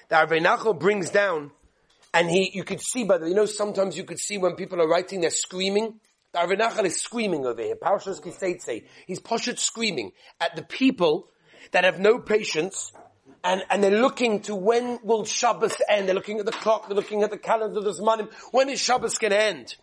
The 0.09 0.15
Arvei 0.15 0.41
Nachal 0.41 0.77
brings 0.79 1.09
down, 1.09 1.51
and 2.13 2.29
he, 2.29 2.51
you 2.53 2.63
could 2.63 2.81
see 2.81 3.03
by 3.03 3.17
the, 3.17 3.27
you 3.27 3.35
know, 3.35 3.45
sometimes 3.45 3.97
you 3.97 4.03
could 4.03 4.19
see 4.19 4.37
when 4.37 4.55
people 4.55 4.81
are 4.81 4.87
writing, 4.87 5.21
they're 5.21 5.29
screaming. 5.29 5.99
The 6.33 6.39
Arvei 6.39 6.59
Nachal 6.59 6.85
is 6.85 7.01
screaming 7.01 7.45
over 7.45 7.61
here. 7.61 7.75
Parshas 7.75 8.21
Kiseitse. 8.21 8.85
He's 9.07 9.19
poshet 9.19 9.57
screaming 9.57 10.11
at 10.39 10.55
the 10.55 10.63
people 10.63 11.29
that 11.71 11.83
have 11.83 11.99
no 11.99 12.19
patience 12.19 12.91
and, 13.45 13.63
and 13.69 13.83
they're 13.83 14.01
looking 14.01 14.41
to 14.41 14.55
when 14.55 14.99
will 15.03 15.23
Shabbos 15.23 15.75
end. 15.87 16.07
They're 16.07 16.15
looking 16.15 16.39
at 16.39 16.45
the 16.45 16.51
clock, 16.51 16.87
they're 16.87 16.95
looking 16.95 17.21
at 17.23 17.29
the 17.29 17.37
calendar, 17.37 17.79
there's 17.79 18.01
money. 18.01 18.27
When 18.51 18.69
is 18.69 18.79
Shabbos 18.81 19.19
going 19.19 19.31
to 19.31 19.39
end? 19.39 19.75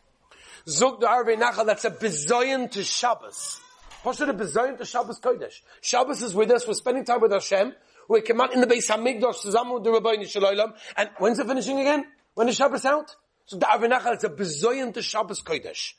Zog 0.68 1.00
the 1.00 1.06
Arvei 1.06 1.40
Nachal, 1.40 1.64
that's 1.66 1.84
a 1.84 1.90
bezoyan 1.90 2.70
to 2.72 2.82
Shabbos. 2.82 3.61
Should 4.04 4.28
a 4.28 4.76
to 4.76 4.84
Shabbos 4.84 5.20
Kodesh? 5.20 5.60
Shabbos 5.80 6.22
is 6.22 6.34
with 6.34 6.50
us, 6.50 6.66
we're 6.66 6.74
spending 6.74 7.04
time 7.04 7.20
with 7.20 7.32
Hashem, 7.32 7.72
we 8.08 8.20
come 8.20 8.40
out 8.40 8.52
in 8.52 8.60
the 8.60 8.66
Beis 8.66 8.90
HaMikdash, 8.90 9.74
with 9.74 9.84
the 9.84 9.92
Rabbi 9.92 10.24
Shalom, 10.24 10.74
and 10.96 11.10
when's 11.18 11.38
it 11.38 11.46
finishing 11.46 11.80
again? 11.80 12.04
When 12.34 12.48
is 12.48 12.56
Shabbos 12.56 12.84
out? 12.84 13.14
So 13.46 13.58
the 13.58 13.66
Arvei 13.66 13.90
Nachal, 13.90 14.14
it's 14.14 14.24
a 14.24 14.28
bezoyan 14.28 14.92
to 14.94 15.02
Shabbos 15.02 15.40
Kodesh. 15.40 15.92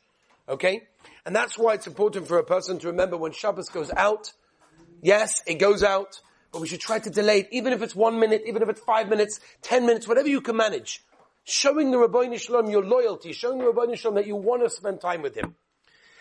Okay? 0.50 0.84
And 1.26 1.34
that's 1.36 1.58
why 1.58 1.76
it's 1.76 1.88
important 1.88 2.28
for 2.28 2.38
a 2.40 2.44
person 2.44 2.78
to 2.80 2.88
remember 2.88 3.16
when 3.16 3.32
Shabbos 3.32 3.70
goes 3.70 3.90
out, 3.96 4.34
yes, 5.02 5.42
it 5.48 5.56
goes 5.56 5.82
out, 5.82 6.20
but 6.52 6.62
we 6.62 6.68
should 6.68 6.82
try 6.82 7.00
to 7.00 7.10
delay 7.10 7.40
it, 7.40 7.48
even 7.52 7.72
if 7.72 7.82
it's 7.82 7.96
one 7.96 8.20
minute, 8.20 8.44
even 8.46 8.62
if 8.62 8.70
it's 8.70 8.82
five 8.82 9.08
minutes, 9.08 9.40
ten 9.62 9.86
minutes, 9.86 10.08
whatever 10.08 10.28
you 10.28 10.42
can 10.42 10.58
manage. 10.58 11.02
Showing 11.46 11.92
the 11.92 11.98
Rabbi 11.98 12.36
Shalom 12.36 12.70
your 12.70 12.84
loyalty, 12.84 13.32
showing 13.32 13.60
the 13.60 13.72
Rabbi 13.72 13.96
Shalom 13.96 14.16
that 14.16 14.28
you 14.28 14.36
want 14.36 14.62
to 14.64 14.70
spend 14.70 15.00
time 15.00 15.22
with 15.22 15.36
him. 15.36 15.56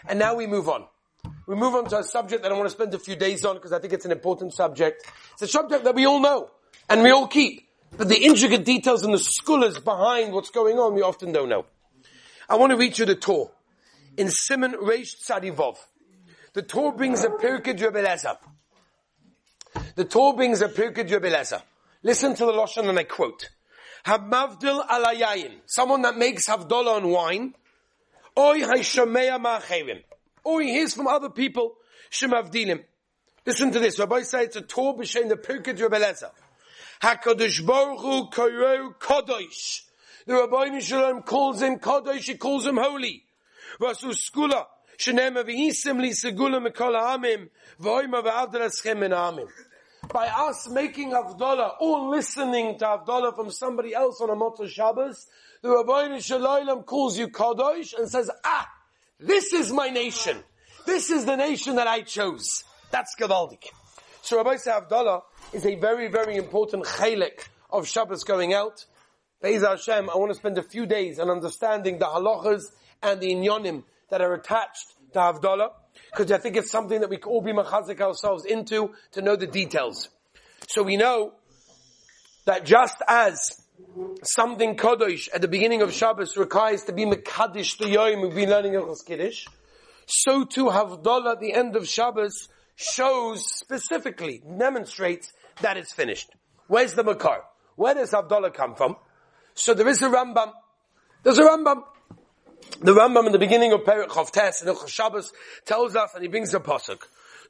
And 0.09 0.19
now 0.19 0.37
we 0.37 0.47
move 0.47 0.69
on. 0.69 0.87
We 1.47 1.55
move 1.55 1.75
on 1.75 1.87
to 1.91 1.99
a 1.99 2.05
subject 2.05 2.43
that 2.43 2.53
I 2.53 2.55
want 2.55 2.67
to 2.67 2.75
spend 2.75 2.95
a 2.95 2.99
few 2.99 3.17
days 3.17 3.45
on 3.45 3.57
because 3.57 3.73
I 3.73 3.79
think 3.79 3.93
it's 3.93 4.05
an 4.05 4.13
important 4.13 4.55
subject. 4.55 5.05
It's 5.35 5.43
a 5.43 5.49
subject 5.49 5.85
that 5.85 5.95
we 5.95 6.07
all 6.07 6.21
know 6.21 6.51
and 6.89 7.03
we 7.03 7.11
all 7.11 7.27
keep. 7.27 7.69
But 7.97 8.09
the 8.09 8.25
intricate 8.25 8.65
details 8.65 9.05
and 9.05 9.13
the 9.13 9.19
scholars 9.19 9.79
behind 9.79 10.33
what's 10.33 10.51
going 10.51 10.79
on, 10.79 10.95
we 10.95 11.03
often 11.03 11.33
don't 11.33 11.49
know. 11.49 11.67
I 12.49 12.57
want 12.57 12.71
to 12.71 12.77
read 12.77 12.99
you 12.99 13.05
the 13.05 13.15
Torah. 13.15 13.51
In 14.17 14.31
Simon 14.31 14.73
Reish 14.73 15.17
Tzadivov. 15.27 15.77
The 16.55 16.63
Torah 16.63 16.97
brings 16.97 17.25
a 17.25 17.29
Pirkei 17.29 17.81
Rebbe 17.81 18.03
the 19.95 20.05
Torah 20.05 20.37
brings 20.37 20.61
a 20.61 20.69
Pirkei 20.69 21.11
Rebbe 21.11 21.63
Listen 22.03 22.35
to 22.35 22.47
the 22.47 22.53
Lashon 22.53 22.89
and 22.89 22.99
I 22.99 23.05
quote. 23.05 23.49
Hamavdil 24.07 24.87
alayayin. 24.87 25.53
Someone 25.67 26.03
that 26.03 26.17
makes 26.17 26.49
havdalah 26.49 26.97
on 26.97 27.09
wine. 27.09 27.55
Oy 28.37 28.61
haishamea 28.61 29.41
ma'acherim. 29.41 30.03
Or 30.45 30.61
he 30.61 30.73
hears 30.73 30.95
from 30.95 31.07
other 31.07 31.31
people. 31.31 31.75
Shemavdilim. 32.11 32.85
Listen 33.47 33.73
to 33.73 33.79
this. 33.79 33.99
Rabbi 33.99 34.23
says 34.23 34.47
it's 34.47 34.57
a 34.57 34.63
Torah 34.63 34.99
b'shem 34.99 35.29
the 35.29 35.37
Pirkei 35.37 35.81
Rebbe 35.81 35.99
Lezer. 35.99 36.31
HaKadosh 37.03 37.67
Baruch 37.67 38.01
Hu 38.01 38.31
Koreu 38.31 38.95
Kodosh. 38.97 39.83
The 40.27 40.35
Rabbi 40.35 40.79
Shalom 40.79 41.23
calls 41.23 41.61
him 41.61 41.79
Kodosh, 41.79 42.29
he 42.29 42.37
calls 42.37 42.67
him 42.67 42.77
holy. 42.77 43.25
Rasu 43.81 44.13
Skula. 44.13 44.67
Shenema 44.99 45.43
v'hisim 45.43 46.01
li 46.01 46.11
segula 46.11 46.65
mikol 46.65 46.95
ha'amim. 46.95 47.49
V'oima 47.81 48.23
v'avdel 48.23 48.69
eschem 48.69 49.01
min 49.01 49.11
ha'amim 49.11 49.49
by 50.13 50.27
us 50.27 50.69
making 50.69 51.11
Havdalah 51.11 51.81
or 51.81 52.11
listening 52.11 52.79
to 52.79 52.85
Havdalah 52.85 53.35
from 53.35 53.51
somebody 53.51 53.95
else 53.95 54.21
on 54.21 54.31
a 54.31 54.35
Motzah 54.35 54.69
Shabbos, 54.69 55.27
the 55.63 55.71
Rabbi 55.71 56.19
Shalom 56.19 56.83
calls 56.83 57.19
you 57.19 57.29
Kadosh 57.29 57.97
and 57.97 58.11
says, 58.11 58.31
ah, 58.45 58.69
this 59.23 59.53
is 59.53 59.73
my 59.73 59.89
nation. 59.89 60.39
This 60.87 61.11
is 61.11 61.25
the 61.25 61.37
nation 61.37 61.77
that 61.77 61.87
I 61.87 62.03
chose. 62.03 62.65
That's 62.91 63.15
Gavaldik. 63.19 63.65
So 64.23 64.37
Rabbi 64.37 64.57
Havdalah 64.57 65.23
is 65.53 65.65
a 65.65 65.77
very, 65.77 66.09
very 66.09 66.37
important 66.37 66.85
chalik 66.85 67.49
of 67.71 67.87
Shabbos 67.87 68.25
going 68.25 68.53
out. 68.53 68.85
Be'ez 69.41 69.63
Hashem, 69.63 70.11
I 70.11 70.17
want 70.17 70.31
to 70.31 70.39
spend 70.39 70.59
a 70.59 70.63
few 70.63 70.87
days 70.87 71.19
on 71.19 71.31
understanding 71.31 71.99
the 71.99 72.07
halachas 72.07 72.65
and 73.03 73.21
the 73.21 73.33
inyonim 73.33 73.85
that 74.11 74.21
are 74.21 74.35
attached 74.35 74.95
to 75.13 75.19
Havdalah 75.19 75.71
because 76.11 76.31
I 76.31 76.39
think 76.39 76.57
it's 76.57 76.71
something 76.71 77.01
that 77.01 77.11
we 77.11 77.17
can 77.17 77.31
all 77.31 77.41
be 77.41 77.53
machazik 77.53 78.01
ourselves 78.01 78.45
into 78.45 78.95
to 79.13 79.23
know 79.23 79.37
the 79.37 79.47
details. 79.47 80.09
So 80.69 80.83
we 80.83 80.97
know 80.97 81.33
that 82.45 82.65
just 82.65 82.97
as 83.09 83.62
something 84.23 84.77
kodesh 84.77 85.29
at 85.35 85.41
the 85.41 85.49
beginning 85.49 85.83
of 85.83 85.93
Shabbos 85.93 86.37
requires 86.37 86.85
to 86.85 86.93
be 86.93 87.05
mekadish 87.05 87.79
the 87.79 87.85
yoim 87.85 88.23
we've 88.23 88.35
been 88.35 88.51
learning 88.51 88.75
in 88.75 88.95
Kiddush, 89.07 89.47
so 90.07 90.45
too 90.45 90.67
Havdalah 90.67 91.33
at 91.33 91.41
the 91.41 91.53
end 91.53 91.77
of 91.77 91.89
Shabbos 91.89 92.49
shows 92.77 93.47
specifically, 93.47 94.43
demonstrates 94.59 95.33
that 95.61 95.77
it's 95.77 95.93
finished. 95.93 96.31
Where's 96.69 96.95
the 96.95 97.05
Makar? 97.05 97.43
Where 97.77 97.95
does 97.95 98.13
Havdalah 98.13 98.55
come 98.55 98.75
from? 98.75 98.97
So 99.55 99.75
there 99.75 99.89
is 99.89 100.03
a 100.03 100.09
Rambam. 100.09 100.53
There's 101.23 101.39
a 101.39 101.43
Rambam. 101.43 101.85
The 102.81 102.93
Rambam 102.93 103.27
in 103.27 103.33
the 103.33 103.39
beginning 103.39 103.73
of 103.73 103.81
Perek 103.81 104.09
Chavtes 104.09 104.67
and 104.67 104.89
Shabbos 104.89 105.33
tells 105.67 105.95
us, 105.95 106.11
and 106.15 106.23
he 106.23 106.29
brings 106.29 106.55
a 106.55 106.61
pasuk. 106.61 107.03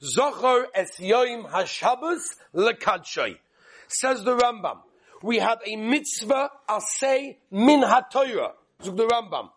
Zochar 0.02 0.64
es 0.74 0.98
yoim 0.98 1.48
hashabbos 1.48 2.20
lekadshay. 2.54 3.36
Says 3.88 4.24
the 4.24 4.36
Rambam. 4.36 4.80
We 5.22 5.38
have 5.38 5.60
a 5.64 5.76
mitzvah 5.76 6.50
asay 6.68 7.36
min 7.50 7.82
hatoyra. 7.82 8.52
Zug 8.82 8.96
the 8.96 9.06
Rambam. 9.06 9.50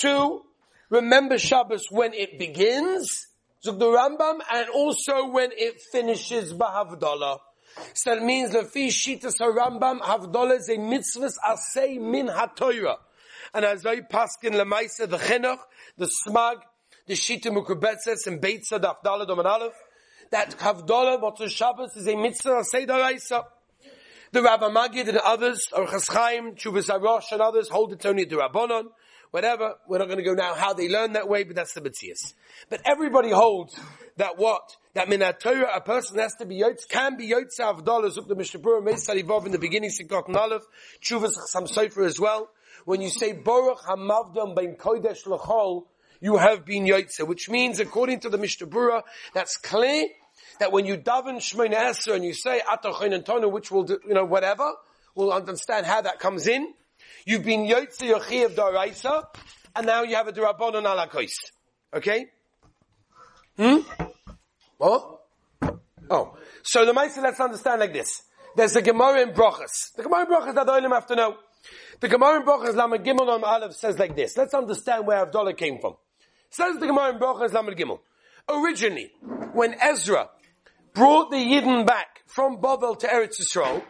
To 0.00 0.42
remember 0.90 1.38
Shabbos 1.38 1.86
when 1.90 2.14
it 2.14 2.38
begins, 2.38 3.26
Zug 3.62 3.78
the 3.78 3.86
Rambam, 3.86 4.38
and 4.50 4.70
also 4.70 5.28
when 5.28 5.50
it 5.52 5.80
finishes 5.92 6.54
Bahavdalah. 6.54 7.38
So 7.94 8.14
that 8.14 8.24
means 8.24 8.52
the 8.52 8.64
fi 8.64 8.88
shitas 8.88 9.38
Rambam 9.40 10.00
Havdalah 10.00 10.58
is 10.58 10.68
a 10.70 10.78
mitzvah 10.78 11.30
asay 11.46 12.00
min 12.00 12.28
hatoyra. 12.28 12.96
And 13.54 13.64
as 13.64 13.84
I 13.86 14.00
paskin 14.00 14.54
lemaisa 14.54 15.08
the 15.08 15.18
chinuch, 15.18 15.58
the 15.96 16.10
smag, 16.26 16.56
the 17.06 17.14
shita 17.14 17.46
mukubetzes 17.46 18.26
and 18.26 18.40
beitza 18.40 18.80
the 18.80 18.94
Havdalah 18.94 19.26
doman 19.26 19.46
aleph, 19.46 19.74
that 20.30 20.56
Havdalah, 20.58 21.20
Motzah 21.20 21.50
Shabbos, 21.50 21.96
is 21.96 22.06
a 22.06 22.16
mitzvah 22.16 22.62
asay 22.62 22.86
daraisa. 22.86 23.44
The 24.30 24.42
Rabbi 24.42 24.68
Magid 24.68 25.08
and 25.08 25.16
others, 25.16 25.68
or 25.72 25.86
Chaschaim, 25.86 26.54
Chuvas 26.54 26.90
Arosh 26.90 27.32
and 27.32 27.40
others 27.40 27.70
hold 27.70 27.94
it 27.94 28.04
only 28.04 28.26
to 28.26 28.36
Rabbanon, 28.36 28.88
whatever. 29.30 29.76
We're 29.88 29.98
not 29.98 30.06
going 30.06 30.18
to 30.18 30.24
go 30.24 30.34
now 30.34 30.54
how 30.54 30.74
they 30.74 30.86
learn 30.88 31.14
that 31.14 31.30
way, 31.30 31.44
but 31.44 31.56
that's 31.56 31.72
the 31.72 31.80
Mitzias. 31.80 32.34
But 32.68 32.82
everybody 32.84 33.30
holds 33.30 33.80
that 34.18 34.36
what? 34.36 34.76
That 34.92 35.08
min 35.08 35.20
Torah, 35.40 35.70
a 35.74 35.80
person 35.80 36.18
has 36.18 36.34
to 36.36 36.44
be 36.44 36.60
yotz, 36.60 36.86
can 36.86 37.16
be 37.16 37.30
yotz 37.30 37.58
avdolah, 37.58 38.14
zuk 38.14 38.28
the 38.28 38.34
Mishnah 38.34 38.60
Meis 38.82 39.08
Salivov 39.08 39.46
in 39.46 39.52
the 39.52 39.58
beginning, 39.58 39.90
Sikot 39.90 40.26
and 40.28 40.36
Aleph, 40.36 40.64
Chuvas 41.02 41.32
Sam 41.46 41.64
Sofer 41.64 42.04
as 42.04 42.20
well. 42.20 42.50
When 42.84 43.00
you 43.00 43.08
say 43.08 43.32
Baruch 43.32 43.78
Hamavdam 43.80 44.54
Ben 44.54 44.76
Kodesh 44.76 45.26
L'chol, 45.26 45.84
you 46.20 46.36
have 46.36 46.66
been 46.66 46.84
yotze, 46.84 47.26
which 47.26 47.48
means 47.48 47.80
according 47.80 48.20
to 48.20 48.28
the 48.28 48.36
Mishnah 48.36 49.04
that's 49.32 49.56
clear 49.56 50.08
that 50.60 50.72
when 50.72 50.86
you 50.86 50.96
daven 50.96 51.36
Shemona 51.36 51.74
Esra 51.74 52.14
and 52.14 52.24
you 52.24 52.34
say 52.34 52.60
Atachin 52.60 53.14
and 53.14 53.24
Tonu, 53.24 53.50
which 53.50 53.70
will 53.70 53.84
do, 53.84 53.98
you 54.06 54.14
know, 54.14 54.24
whatever, 54.24 54.72
we'll 55.14 55.32
understand 55.32 55.86
how 55.86 56.00
that 56.00 56.18
comes 56.18 56.46
in. 56.46 56.74
You've 57.24 57.44
been 57.44 57.66
Yotze 57.66 58.00
Yochi 58.00 58.44
of 58.44 58.52
Daraisa, 58.52 59.24
and 59.76 59.86
now 59.86 60.02
you 60.02 60.16
have 60.16 60.28
a 60.28 60.32
Durabonon 60.32 60.84
Alakois. 60.84 61.32
Okay? 61.94 62.26
Hmm? 63.56 63.78
What? 64.76 65.20
Oh. 66.10 66.36
So 66.62 66.84
the 66.84 66.92
Maisa, 66.92 67.22
let's 67.22 67.40
understand 67.40 67.80
like 67.80 67.92
this. 67.92 68.22
There's 68.56 68.76
a 68.76 68.82
Gemara 68.82 69.22
in 69.22 69.30
Brochus. 69.30 69.94
The 69.96 70.02
Gemara 70.02 70.22
in 70.22 70.26
Brochus 70.26 70.54
that 70.54 70.66
the 70.66 70.72
Olim 70.72 70.92
have 70.92 71.06
to 71.06 71.16
know. 71.16 71.36
The 72.00 72.08
Gemara 72.08 72.40
in 72.40 72.46
Brochus, 72.46 72.74
Lama 72.74 72.98
Gimel 72.98 73.28
on 73.28 73.44
Aleph 73.44 73.74
says 73.74 73.98
like 73.98 74.16
this. 74.16 74.36
Let's 74.36 74.54
understand 74.54 75.06
where 75.06 75.26
Avdollah 75.26 75.56
came 75.56 75.80
from. 75.80 75.94
Says 76.50 76.78
the 76.78 76.86
Gemara 76.86 77.12
in 77.12 77.18
Brochus, 77.18 77.52
Lama 77.52 77.72
Gimel. 77.72 78.00
Originally, 78.48 79.10
when 79.52 79.74
Ezra 79.74 80.30
brought 80.94 81.30
the 81.30 81.36
Yidden 81.36 81.86
back 81.86 82.22
from 82.26 82.58
Bavel 82.58 82.98
to 82.98 83.06
Eretz 83.06 83.40
Yisrael, 83.40 83.82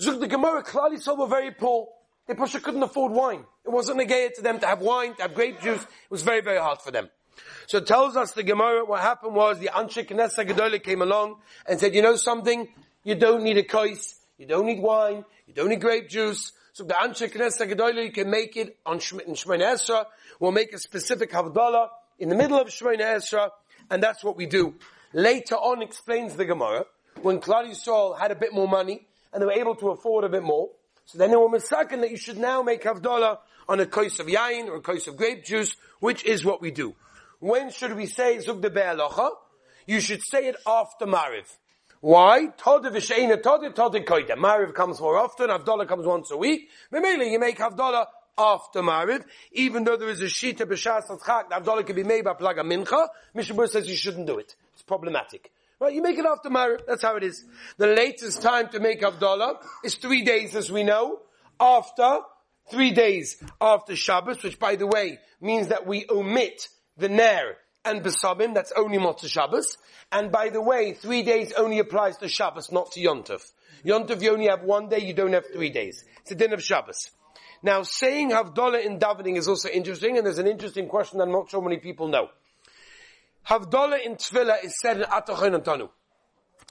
Zug 0.00 0.20
the 0.20 0.26
Gemara, 0.26 0.62
Klal 0.62 0.92
Yisrael 0.92 1.18
were 1.18 1.26
very 1.26 1.50
poor. 1.50 1.88
They 2.26 2.34
Pasha 2.34 2.60
couldn't 2.60 2.82
afford 2.82 3.12
wine. 3.12 3.44
It 3.64 3.70
wasn't 3.70 3.96
a 3.96 4.04
negated 4.04 4.36
to 4.36 4.42
them 4.42 4.58
to 4.60 4.66
have 4.66 4.80
wine, 4.80 5.14
to 5.14 5.22
have 5.22 5.34
grape 5.34 5.60
juice. 5.60 5.82
It 5.82 6.10
was 6.10 6.22
very, 6.22 6.40
very 6.40 6.58
hard 6.58 6.80
for 6.80 6.90
them. 6.90 7.08
So 7.66 7.78
it 7.78 7.86
tells 7.86 8.16
us 8.16 8.32
the 8.32 8.42
Gemara, 8.42 8.84
what 8.84 9.00
happened 9.00 9.34
was 9.34 9.58
the 9.58 9.68
Anshe 9.68 10.06
Knesset 10.06 10.48
Gedolah 10.48 10.82
came 10.82 11.02
along 11.02 11.36
and 11.66 11.78
said, 11.78 11.94
you 11.94 12.02
know 12.02 12.16
something? 12.16 12.68
You 13.04 13.14
don't 13.14 13.42
need 13.42 13.58
a 13.58 13.62
kais, 13.62 14.16
you 14.38 14.46
don't 14.46 14.66
need 14.66 14.80
wine, 14.80 15.24
you 15.46 15.54
don't 15.54 15.68
need 15.68 15.80
grape 15.80 16.08
juice. 16.08 16.52
So 16.72 16.84
the 16.84 16.94
Anshe 16.94 17.30
Knesset 17.32 17.72
Gedolah, 17.72 18.04
you 18.04 18.12
can 18.12 18.30
make 18.30 18.56
it 18.56 18.76
on 18.84 18.98
Shemona 18.98 19.74
Esra. 19.74 20.06
We'll 20.40 20.52
make 20.52 20.72
a 20.72 20.78
specific 20.78 21.30
Havdalah 21.30 21.88
in 22.18 22.28
the 22.28 22.34
middle 22.34 22.58
of 22.58 22.68
Shemona 22.68 23.16
Esra, 23.16 23.50
and 23.90 24.02
that's 24.02 24.24
what 24.24 24.36
we 24.36 24.46
do. 24.46 24.74
Later 25.16 25.54
on 25.54 25.80
explains 25.80 26.36
the 26.36 26.44
Gemara, 26.44 26.84
when 27.22 27.40
Klal 27.40 27.66
Yisrael 27.66 28.18
had 28.18 28.32
a 28.32 28.34
bit 28.34 28.52
more 28.52 28.68
money, 28.68 29.06
and 29.32 29.40
they 29.40 29.46
were 29.46 29.52
able 29.52 29.74
to 29.76 29.88
afford 29.88 30.24
a 30.24 30.28
bit 30.28 30.42
more, 30.42 30.68
so 31.06 31.16
then 31.16 31.30
they 31.30 31.38
were 31.38 31.48
mistaken 31.48 32.02
that 32.02 32.10
you 32.10 32.18
should 32.18 32.36
now 32.36 32.62
make 32.62 32.82
Havdalah 32.82 33.38
on 33.66 33.80
a 33.80 33.86
kos 33.86 34.20
of 34.20 34.26
yain 34.26 34.66
or 34.66 34.74
a 34.74 34.80
kos 34.82 35.06
of 35.06 35.16
grape 35.16 35.42
juice, 35.42 35.74
which 36.00 36.22
is 36.26 36.44
what 36.44 36.60
we 36.60 36.70
do. 36.70 36.94
When 37.38 37.70
should 37.70 37.96
we 37.96 38.04
say 38.04 38.38
Zug 38.40 38.60
de 38.60 38.68
Be'alocha? 38.68 39.30
You 39.86 40.00
should 40.00 40.20
say 40.22 40.48
it 40.48 40.56
after 40.66 41.06
Mariv. 41.06 41.50
Why? 42.02 42.48
Tode 42.58 42.92
v'sheina 42.92 43.42
tode 43.42 43.74
tode 43.74 44.04
koide. 44.04 44.36
Mariv 44.36 44.74
comes 44.74 45.00
more 45.00 45.16
often, 45.16 45.48
Havdalah 45.48 45.88
comes 45.88 46.06
once 46.06 46.30
a 46.30 46.36
week. 46.36 46.68
Memele, 46.92 47.30
you 47.30 47.38
make 47.38 47.56
Havdalah 47.56 48.04
after 48.36 48.82
Mariv, 48.82 49.24
even 49.52 49.84
though 49.84 49.96
there 49.96 50.10
is 50.10 50.20
a 50.20 50.26
Shita 50.26 50.66
B'Shas 50.66 51.06
Tzchak, 51.08 51.48
Havdalah 51.48 51.86
can 51.86 51.96
be 51.96 52.04
made 52.04 52.24
by 52.24 52.34
Plaga 52.34 52.60
Mincha, 52.60 53.08
Mishabur 53.34 53.66
says 53.66 53.88
you 53.88 53.96
shouldn't 53.96 54.26
do 54.26 54.38
it. 54.38 54.54
Problematic. 54.86 55.52
Right, 55.78 55.92
you 55.92 56.00
make 56.00 56.18
it 56.18 56.24
after 56.24 56.48
Mariv, 56.48 56.86
that's 56.86 57.02
how 57.02 57.16
it 57.16 57.22
is. 57.22 57.44
The 57.76 57.88
latest 57.88 58.40
time 58.40 58.70
to 58.70 58.80
make 58.80 59.02
Havdalah 59.02 59.62
is 59.84 59.96
three 59.96 60.22
days 60.22 60.56
as 60.56 60.72
we 60.72 60.84
know, 60.84 61.18
after, 61.60 62.20
three 62.70 62.92
days 62.92 63.42
after 63.60 63.94
Shabbos, 63.94 64.42
which 64.42 64.58
by 64.58 64.76
the 64.76 64.86
way, 64.86 65.18
means 65.40 65.68
that 65.68 65.86
we 65.86 66.06
omit 66.08 66.68
the 66.96 67.10
Ner 67.10 67.56
and 67.84 68.02
Besabim, 68.02 68.54
that's 68.54 68.72
only 68.72 68.96
Motzah 68.98 69.28
Shabbos. 69.28 69.76
And 70.10 70.32
by 70.32 70.48
the 70.48 70.62
way, 70.62 70.94
three 70.94 71.22
days 71.22 71.52
only 71.52 71.78
applies 71.78 72.16
to 72.18 72.28
Shabbos, 72.28 72.72
not 72.72 72.92
to 72.92 73.00
Yontov. 73.00 73.42
Yontov 73.84 74.22
you 74.22 74.32
only 74.32 74.46
have 74.46 74.62
one 74.62 74.88
day, 74.88 75.00
you 75.00 75.12
don't 75.12 75.32
have 75.32 75.44
three 75.52 75.70
days. 75.70 76.04
It's 76.22 76.30
a 76.30 76.34
din 76.34 76.52
of 76.52 76.62
Shabbos. 76.62 77.10
Now, 77.62 77.82
saying 77.82 78.30
Havdalah 78.30 78.84
in 78.84 78.98
davening 78.98 79.36
is 79.36 79.48
also 79.48 79.68
interesting, 79.68 80.16
and 80.16 80.26
there's 80.26 80.38
an 80.38 80.46
interesting 80.46 80.88
question 80.88 81.18
that 81.18 81.28
not 81.28 81.50
sure 81.50 81.62
many 81.62 81.78
people 81.78 82.08
know. 82.08 82.28
Havdalah 83.48 84.04
in 84.04 84.16
Tefillah 84.16 84.64
is 84.64 84.78
said 84.80 84.98
in 84.98 85.04
Atachonin 85.04 85.62
Tanu. 85.62 85.88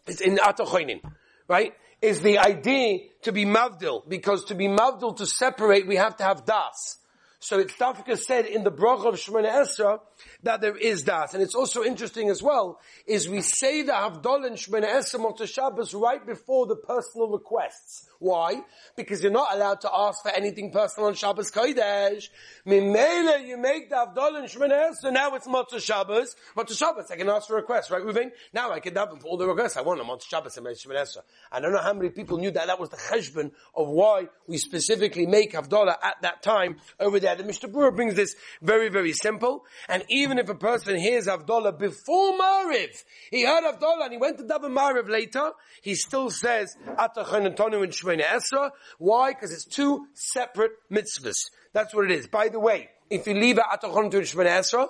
It's 0.07 0.21
in 0.21 0.37
Atachonin, 0.37 1.01
right? 1.47 1.73
Is 2.01 2.21
the 2.21 2.39
idea 2.39 2.99
to 3.23 3.31
be 3.31 3.45
Mavdil, 3.45 4.07
because 4.07 4.45
to 4.45 4.55
be 4.55 4.67
Mavdil, 4.67 5.15
to 5.17 5.25
separate, 5.25 5.87
we 5.87 5.95
have 5.95 6.17
to 6.17 6.23
have 6.23 6.45
Das. 6.45 6.97
So 7.39 7.59
it's 7.59 7.73
Dafka 7.73 8.17
said 8.17 8.45
in 8.45 8.63
the 8.63 8.71
Bracha 8.71 9.05
of 9.05 9.15
Shemona 9.15 9.51
Esra 9.51 9.99
that 10.43 10.61
there 10.61 10.75
is 10.75 11.03
that. 11.03 11.33
And 11.33 11.43
it's 11.43 11.55
also 11.55 11.83
interesting 11.83 12.29
as 12.29 12.41
well, 12.41 12.79
is 13.05 13.29
we 13.29 13.41
say 13.41 13.81
the 13.83 13.91
Havdalah 13.91 14.47
and 14.47 14.55
Shemona 14.55 14.85
Esra 14.85 15.19
Motzah 15.19 15.47
Shabbos 15.47 15.93
right 15.93 16.25
before 16.25 16.65
the 16.65 16.75
personal 16.75 17.29
requests. 17.29 18.07
Why? 18.19 18.61
Because 18.95 19.21
you're 19.21 19.31
not 19.31 19.53
allowed 19.53 19.81
to 19.81 19.89
ask 19.93 20.23
for 20.23 20.31
anything 20.31 20.71
personal 20.71 21.09
on 21.09 21.15
Shabbos 21.15 21.51
Kodesh. 21.51 22.29
Mimele, 22.65 23.45
you 23.45 23.57
make 23.57 23.89
the 23.89 23.95
Havdalah 23.95 24.39
and 24.39 24.47
Shemona 24.47 24.89
Esra, 24.89 25.11
now 25.11 25.35
it's 25.35 25.47
Motzah 25.47 25.81
Shabbos. 25.81 26.35
Motzah 26.55 26.77
Shabbos, 26.77 27.11
I 27.11 27.17
can 27.17 27.29
ask 27.29 27.47
for 27.47 27.55
requests, 27.55 27.91
right, 27.91 28.01
Reuven? 28.01 28.31
Now 28.53 28.71
I 28.71 28.79
can 28.79 28.93
daven 28.93 29.21
for 29.21 29.27
all 29.27 29.37
the 29.37 29.47
requests 29.47 29.77
I 29.77 29.81
want 29.81 29.99
on 29.99 30.07
Motzah 30.07 30.27
Shabbos 30.27 30.57
and 30.57 30.65
Shemona 30.65 31.01
Esra. 31.01 31.21
I 31.51 31.59
don't 31.59 31.73
know 31.73 31.81
how 31.81 31.93
many 31.93 32.09
people 32.09 32.37
knew 32.37 32.51
that 32.51 32.67
that 32.67 32.79
was 32.79 32.89
the 32.89 32.97
cheshbon 32.97 33.51
of 33.75 33.87
why 33.89 34.27
we 34.47 34.57
specifically 34.57 35.25
make 35.25 35.53
Havdalah 35.53 35.97
at 36.01 36.21
that 36.21 36.41
time 36.41 36.77
over 36.99 37.19
there. 37.25 37.35
The 37.35 37.43
Mishnah 37.43 37.69
brings 37.91 38.15
this 38.15 38.35
very, 38.61 38.89
very 38.89 39.13
simple. 39.13 39.65
And 39.89 40.03
even 40.09 40.37
if 40.37 40.47
a 40.47 40.55
person 40.55 40.97
hears 40.97 41.27
Havdalah 41.27 41.77
before 41.77 42.33
Mariv, 42.37 43.03
he 43.31 43.43
heard 43.43 43.63
Havdalah 43.63 44.03
and 44.03 44.11
he 44.13 44.17
went 44.17 44.37
to 44.37 44.43
daven 44.43 44.75
Mariv 44.77 45.09
later, 45.09 45.51
he 45.81 45.95
still 45.95 46.29
says 46.29 46.77
Atachan 46.87 47.45
and 47.45 47.59
and 47.59 47.91
Shemona 47.91 48.23
Esra. 48.23 48.71
Why? 48.99 49.33
Because 49.33 49.51
it's 49.51 49.65
two 49.65 50.07
separate 50.13 50.71
mitzvahs. 50.91 51.49
That's 51.73 51.93
what 51.93 52.05
it 52.05 52.11
is. 52.11 52.27
By 52.27 52.49
the 52.49 52.59
way, 52.59 52.89
if 53.09 53.27
you 53.27 53.33
leave 53.33 53.57
Atachon 53.57 54.11
to 54.11 54.17
Shemona 54.19 54.59
Esra, 54.59 54.87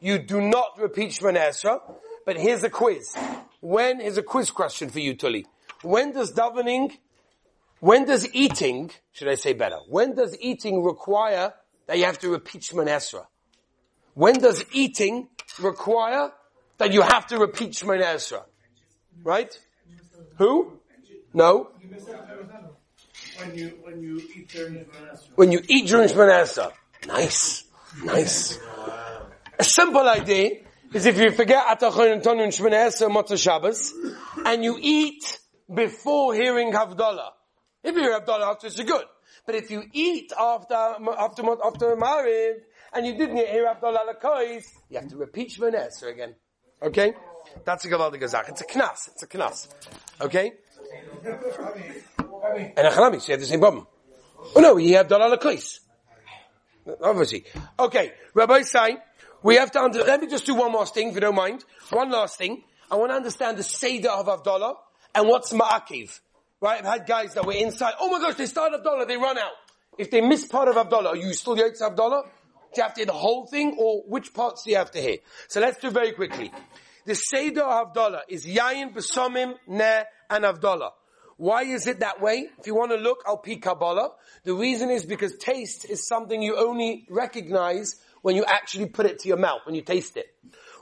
you 0.00 0.18
do 0.18 0.40
not 0.40 0.78
repeat 0.78 1.10
Shemona 1.10 1.48
Esra. 1.48 1.80
But 2.24 2.36
here's 2.36 2.64
a 2.64 2.70
quiz. 2.70 3.16
When 3.60 4.00
is 4.00 4.18
a 4.18 4.22
quiz 4.22 4.50
question 4.50 4.90
for 4.90 4.98
you, 4.98 5.14
Tully? 5.14 5.46
When 5.82 6.12
does 6.12 6.32
davening, 6.32 6.98
when 7.80 8.04
does 8.04 8.28
eating, 8.34 8.90
should 9.12 9.28
I 9.28 9.36
say 9.36 9.52
better, 9.52 9.78
when 9.88 10.14
does 10.14 10.36
eating 10.40 10.82
require 10.82 11.54
that 11.86 11.98
you 11.98 12.04
have 12.04 12.18
to 12.20 12.30
repeat 12.30 12.62
Shemona 12.62 12.88
Esra? 12.88 13.26
When 14.14 14.38
does 14.38 14.64
eating 14.72 15.28
require 15.60 16.32
that 16.78 16.92
you 16.92 17.02
have 17.02 17.26
to 17.28 17.38
repeat 17.38 17.72
Shemona 17.72 18.02
Esra? 18.02 18.42
Right? 19.22 19.58
Who? 20.38 20.80
No? 21.32 21.70
When 23.38 23.54
you, 23.54 23.78
when 23.82 24.00
you 24.00 24.22
eat 24.34 24.48
during 24.48 24.74
Shemona 24.74 25.22
When 25.34 25.52
you 25.52 25.62
eat 25.68 25.86
during 25.86 26.08
Esra. 26.08 26.72
Nice. 27.06 27.64
Nice. 28.02 28.58
A 29.58 29.64
simple 29.64 30.08
idea 30.08 30.62
is 30.92 31.06
if 31.06 31.18
you 31.18 31.30
forget 31.30 31.66
Atachon 31.66 32.12
and 32.12 32.22
Tonu 32.22 32.42
and 32.42 32.52
Shemona 32.52 32.86
Esra 32.86 33.08
Motzah 33.10 33.38
Shabbos, 33.38 33.92
and 34.44 34.64
you 34.64 34.78
eat 34.80 35.38
before 35.72 36.34
hearing 36.34 36.72
Havdalah. 36.72 37.30
If 37.82 37.94
you 37.94 38.02
hear 38.02 38.20
Havdalah 38.20 38.52
after, 38.52 38.66
it's 38.66 38.82
good. 38.82 39.04
But 39.46 39.54
if 39.54 39.70
you 39.70 39.84
eat 39.92 40.32
after, 40.38 40.74
after, 40.74 41.42
after 41.64 41.96
Mariv, 41.96 42.56
and 42.92 43.06
you 43.06 43.16
didn't 43.16 43.36
hear 43.36 43.72
Havdalah 43.72 44.14
Lakois, 44.14 44.64
you 44.90 44.98
have 44.98 45.08
to 45.08 45.16
repeat 45.16 45.50
Shemona 45.50 45.86
Esra 45.86 46.12
again. 46.12 46.34
Okay? 46.82 47.14
That's 47.64 47.84
a 47.84 47.88
Gavaldi 47.88 48.20
Gazach. 48.20 48.48
It's 48.48 48.60
a 48.60 48.64
knas. 48.64 49.08
It's 49.08 49.22
a 49.22 49.26
knas. 49.26 49.68
Okay? 50.20 50.52
And 52.76 52.86
a 52.86 52.90
Chalamis, 52.90 53.28
you 53.28 53.32
have 53.32 53.40
the 53.40 53.46
same 53.46 53.60
problem. 53.60 53.86
Oh 54.54 54.60
no, 54.60 54.76
you 54.76 54.96
have 54.96 55.08
Dalal 55.08 55.36
Kais. 55.36 55.80
Obviously. 57.00 57.44
Okay, 57.78 58.12
Rabbi 58.34 58.62
Sai, 58.62 58.98
we 59.42 59.56
have 59.56 59.70
to 59.72 59.82
under, 59.82 60.04
let 60.04 60.20
me 60.20 60.26
just 60.28 60.46
do 60.46 60.54
one 60.54 60.72
last 60.72 60.94
thing, 60.94 61.08
if 61.08 61.14
you 61.14 61.20
don't 61.20 61.34
mind. 61.34 61.64
One 61.90 62.10
last 62.10 62.38
thing. 62.38 62.62
I 62.90 62.96
want 62.96 63.10
to 63.10 63.16
understand 63.16 63.58
the 63.58 63.62
Seder 63.62 64.10
of 64.10 64.26
Avdallah 64.26 64.76
and 65.14 65.28
what's 65.28 65.52
Ma'akiv. 65.52 66.20
Right, 66.60 66.78
I've 66.78 67.00
had 67.00 67.06
guys 67.06 67.34
that 67.34 67.44
were 67.44 67.52
inside, 67.52 67.94
oh 68.00 68.10
my 68.10 68.18
gosh, 68.18 68.36
they 68.36 68.46
start 68.46 68.72
Avdallah, 68.72 69.06
they 69.06 69.16
run 69.16 69.36
out. 69.36 69.52
If 69.98 70.10
they 70.10 70.20
miss 70.20 70.46
part 70.46 70.68
of 70.68 70.76
Avdallah, 70.76 71.08
are 71.08 71.16
you 71.16 71.32
still 71.34 71.56
Yates 71.56 71.82
Avdallah? 71.82 72.24
Do 72.24 72.80
you 72.80 72.82
have 72.82 72.94
to 72.94 73.00
hear 73.00 73.06
the 73.06 73.12
whole 73.12 73.46
thing 73.46 73.76
or 73.78 74.02
which 74.06 74.32
parts 74.32 74.64
do 74.64 74.70
you 74.70 74.76
have 74.76 74.90
to 74.92 75.00
hear? 75.00 75.18
So 75.48 75.60
let's 75.60 75.78
do 75.78 75.90
very 75.90 76.12
quickly. 76.12 76.50
The 77.04 77.14
Seder 77.14 77.62
of 77.62 77.88
Abdullah 77.88 78.22
is 78.28 78.46
Yayin, 78.46 78.94
Besomim, 78.94 79.54
Ne, 79.66 80.02
and 80.28 80.44
Avdallah. 80.44 80.90
Why 81.36 81.64
is 81.64 81.86
it 81.86 82.00
that 82.00 82.20
way? 82.20 82.48
If 82.58 82.66
you 82.66 82.74
want 82.74 82.92
to 82.92 82.96
look, 82.96 83.22
I'll 83.26 83.36
pick 83.36 83.62
Kabbalah. 83.62 84.12
The 84.44 84.54
reason 84.54 84.90
is 84.90 85.04
because 85.04 85.36
taste 85.36 85.84
is 85.88 86.06
something 86.06 86.40
you 86.40 86.56
only 86.56 87.06
recognize 87.10 87.96
when 88.22 88.36
you 88.36 88.44
actually 88.46 88.86
put 88.86 89.06
it 89.06 89.18
to 89.20 89.28
your 89.28 89.36
mouth, 89.36 89.60
when 89.66 89.74
you 89.74 89.82
taste 89.82 90.16
it. 90.16 90.26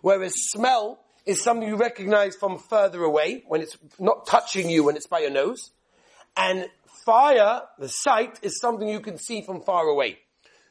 Whereas 0.00 0.35
smell 0.50 1.03
is 1.26 1.43
something 1.43 1.69
you 1.69 1.76
recognize 1.76 2.37
from 2.37 2.59
further 2.59 3.02
away, 3.02 3.45
when 3.47 3.61
it's 3.62 3.76
not 3.99 4.26
touching 4.26 4.69
you, 4.69 4.85
when 4.85 4.97
it's 4.97 5.07
by 5.07 5.21
your 5.21 5.31
nose. 5.31 5.71
And 6.37 6.69
fire, 7.07 7.62
the 7.78 7.88
sight, 7.88 8.40
is 8.43 8.61
something 8.61 8.88
you 8.88 9.00
can 9.00 9.19
see 9.19 9.43
from 9.43 9.62
far 9.62 9.85
away. 9.87 10.19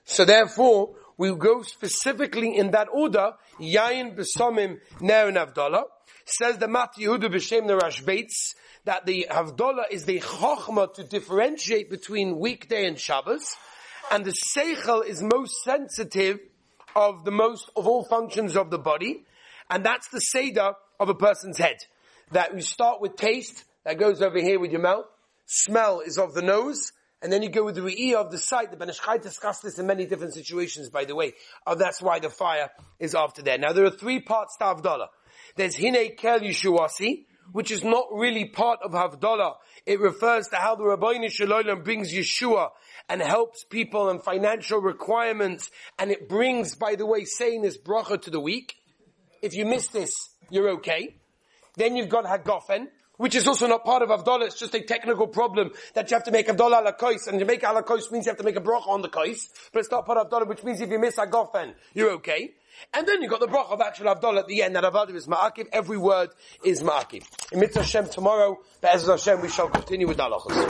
So 0.05 0.25
therefore, 0.25 0.95
we 1.17 1.33
go 1.35 1.61
specifically 1.61 2.57
in 2.57 2.71
that 2.71 2.87
order, 2.91 3.33
Yain 3.59 4.15
Besomim 4.15 4.79
Ner 4.99 5.27
and 5.27 5.37
Avdallah. 5.37 5.83
Says 6.25 6.57
the 6.57 6.67
Mat 6.67 6.91
Yehuda 6.97 7.33
B'Shem 7.33 7.67
Narash 7.67 8.05
Bates, 8.05 8.55
that 8.85 9.05
the 9.05 9.27
Havdalah 9.29 9.91
is 9.91 10.05
the 10.05 10.19
Chochma 10.19 10.93
to 10.93 11.03
differentiate 11.03 11.89
between 11.89 12.39
weekday 12.39 12.85
and 12.85 12.99
Shabbos, 12.99 13.55
and 14.11 14.25
the 14.25 14.33
Seichel 14.55 15.05
is 15.05 15.21
most 15.21 15.63
sensitive 15.63 16.39
of 16.95 17.25
the 17.25 17.31
most, 17.31 17.69
of 17.75 17.87
all 17.87 18.05
functions 18.05 18.55
of 18.55 18.69
the 18.69 18.77
body, 18.77 19.25
and 19.73 19.83
that's 19.83 20.07
the 20.09 20.21
Seder 20.21 20.73
of 20.99 21.09
a 21.09 21.15
person's 21.15 21.57
head. 21.57 21.77
That 22.31 22.53
you 22.53 22.61
start 22.61 23.01
with 23.01 23.15
taste, 23.15 23.65
that 23.85 23.97
goes 23.97 24.21
over 24.21 24.39
here 24.39 24.59
with 24.59 24.71
your 24.71 24.81
mouth, 24.81 25.05
smell 25.47 25.99
is 25.99 26.19
of 26.19 26.35
the 26.35 26.43
nose, 26.43 26.91
and 27.23 27.33
then 27.33 27.41
you 27.41 27.49
go 27.49 27.65
with 27.65 27.73
the 27.73 27.81
re'iyah 27.81 28.17
of 28.17 28.31
the 28.31 28.37
sight. 28.37 28.69
The 28.69 28.77
Ben 28.77 28.89
Ish 28.89 28.99
Chai 28.99 29.17
discussed 29.17 29.63
this 29.63 29.79
in 29.79 29.87
many 29.87 30.05
different 30.05 30.35
situations, 30.35 30.91
by 30.91 31.05
the 31.05 31.15
way. 31.15 31.33
Uh, 31.65 31.73
that's 31.73 32.03
why 32.03 32.19
the 32.19 32.29
fire 32.29 32.69
is 32.99 33.15
after 33.15 33.41
there. 33.41 33.57
Now 33.57 33.73
there 33.73 33.83
are 33.85 33.89
three 33.89 34.19
parts 34.19 34.55
to 34.57 34.65
Havdalah. 34.65 35.07
There's 35.55 35.75
Hine 35.75 36.15
Kel 36.17 36.41
Yeshuasi, 36.41 37.25
which 37.51 37.71
is 37.71 37.83
not 37.83 38.05
really 38.13 38.45
part 38.45 38.79
of 38.83 38.91
Havdalah. 38.91 39.55
It 39.87 39.99
refers 39.99 40.49
to 40.49 40.57
how 40.57 40.75
the 40.75 40.85
Rabbi 40.85 41.27
Shalom 41.29 41.81
brings 41.81 42.13
Yeshua 42.13 42.69
and 43.09 43.23
helps 43.23 43.63
people 43.63 44.09
and 44.09 44.23
financial 44.23 44.79
requirements, 44.79 45.71
and 45.97 46.11
it 46.11 46.29
brings, 46.29 46.75
by 46.75 46.93
the 46.93 47.07
way, 47.07 47.25
saying 47.25 47.63
this 47.63 47.79
bracha 47.79 48.21
to 48.21 48.29
the 48.29 48.39
week. 48.39 48.75
If 49.43 49.53
you 49.53 49.65
miss 49.65 49.89
this, 49.89 50.09
you're 50.49 50.69
okay. 50.75 51.17
Then 51.75 51.97
you've 51.97 52.07
got 52.07 52.23
Hagofen, 52.23 52.87
which 53.17 53.35
is 53.35 53.45
also 53.45 53.67
not 53.67 53.83
part 53.83 54.01
of 54.01 54.07
Avdallah, 54.07 54.45
it's 54.45 54.57
just 54.57 54.73
a 54.73 54.79
technical 54.79 55.27
problem 55.27 55.71
that 55.95 56.09
you 56.09 56.15
have 56.15 56.23
to 56.23 56.31
make 56.31 56.47
Avdallah 56.47 56.79
ala 56.79 56.93
kois, 56.93 57.27
and 57.27 57.39
to 57.39 57.45
make 57.45 57.61
ala 57.61 57.83
kois 57.83 58.09
means 58.09 58.25
you 58.25 58.29
have 58.29 58.37
to 58.37 58.45
make 58.45 58.55
a 58.55 58.61
bracha 58.61 58.87
on 58.87 59.01
the 59.01 59.09
kois, 59.09 59.49
but 59.73 59.79
it's 59.79 59.91
not 59.91 60.05
part 60.05 60.17
of 60.17 60.29
Avdallah, 60.29 60.47
which 60.47 60.63
means 60.63 60.79
if 60.79 60.89
you 60.89 60.97
miss 60.97 61.17
Hagofen, 61.17 61.73
you're 61.93 62.11
okay. 62.11 62.53
And 62.93 63.05
then 63.05 63.21
you've 63.21 63.31
got 63.31 63.41
the 63.41 63.47
bracha 63.47 63.71
of 63.71 63.81
actual 63.81 64.15
Avdallah 64.15 64.39
at 64.39 64.47
the 64.47 64.63
end, 64.63 64.77
that 64.77 64.85
Avdallah 64.85 65.13
is 65.13 65.27
Ma'akiv, 65.27 65.67
every 65.73 65.97
word 65.97 66.29
is 66.63 66.81
Ma'akiv. 66.81 67.25
In 67.51 67.59
Mitzvah 67.59 67.81
Hashem 67.81 68.09
tomorrow, 68.09 68.59
Be'ez 68.81 69.07
Hashem, 69.07 69.41
we 69.41 69.49
shall 69.49 69.67
continue 69.67 70.07
with 70.07 70.17
Dalachos. 70.17 70.53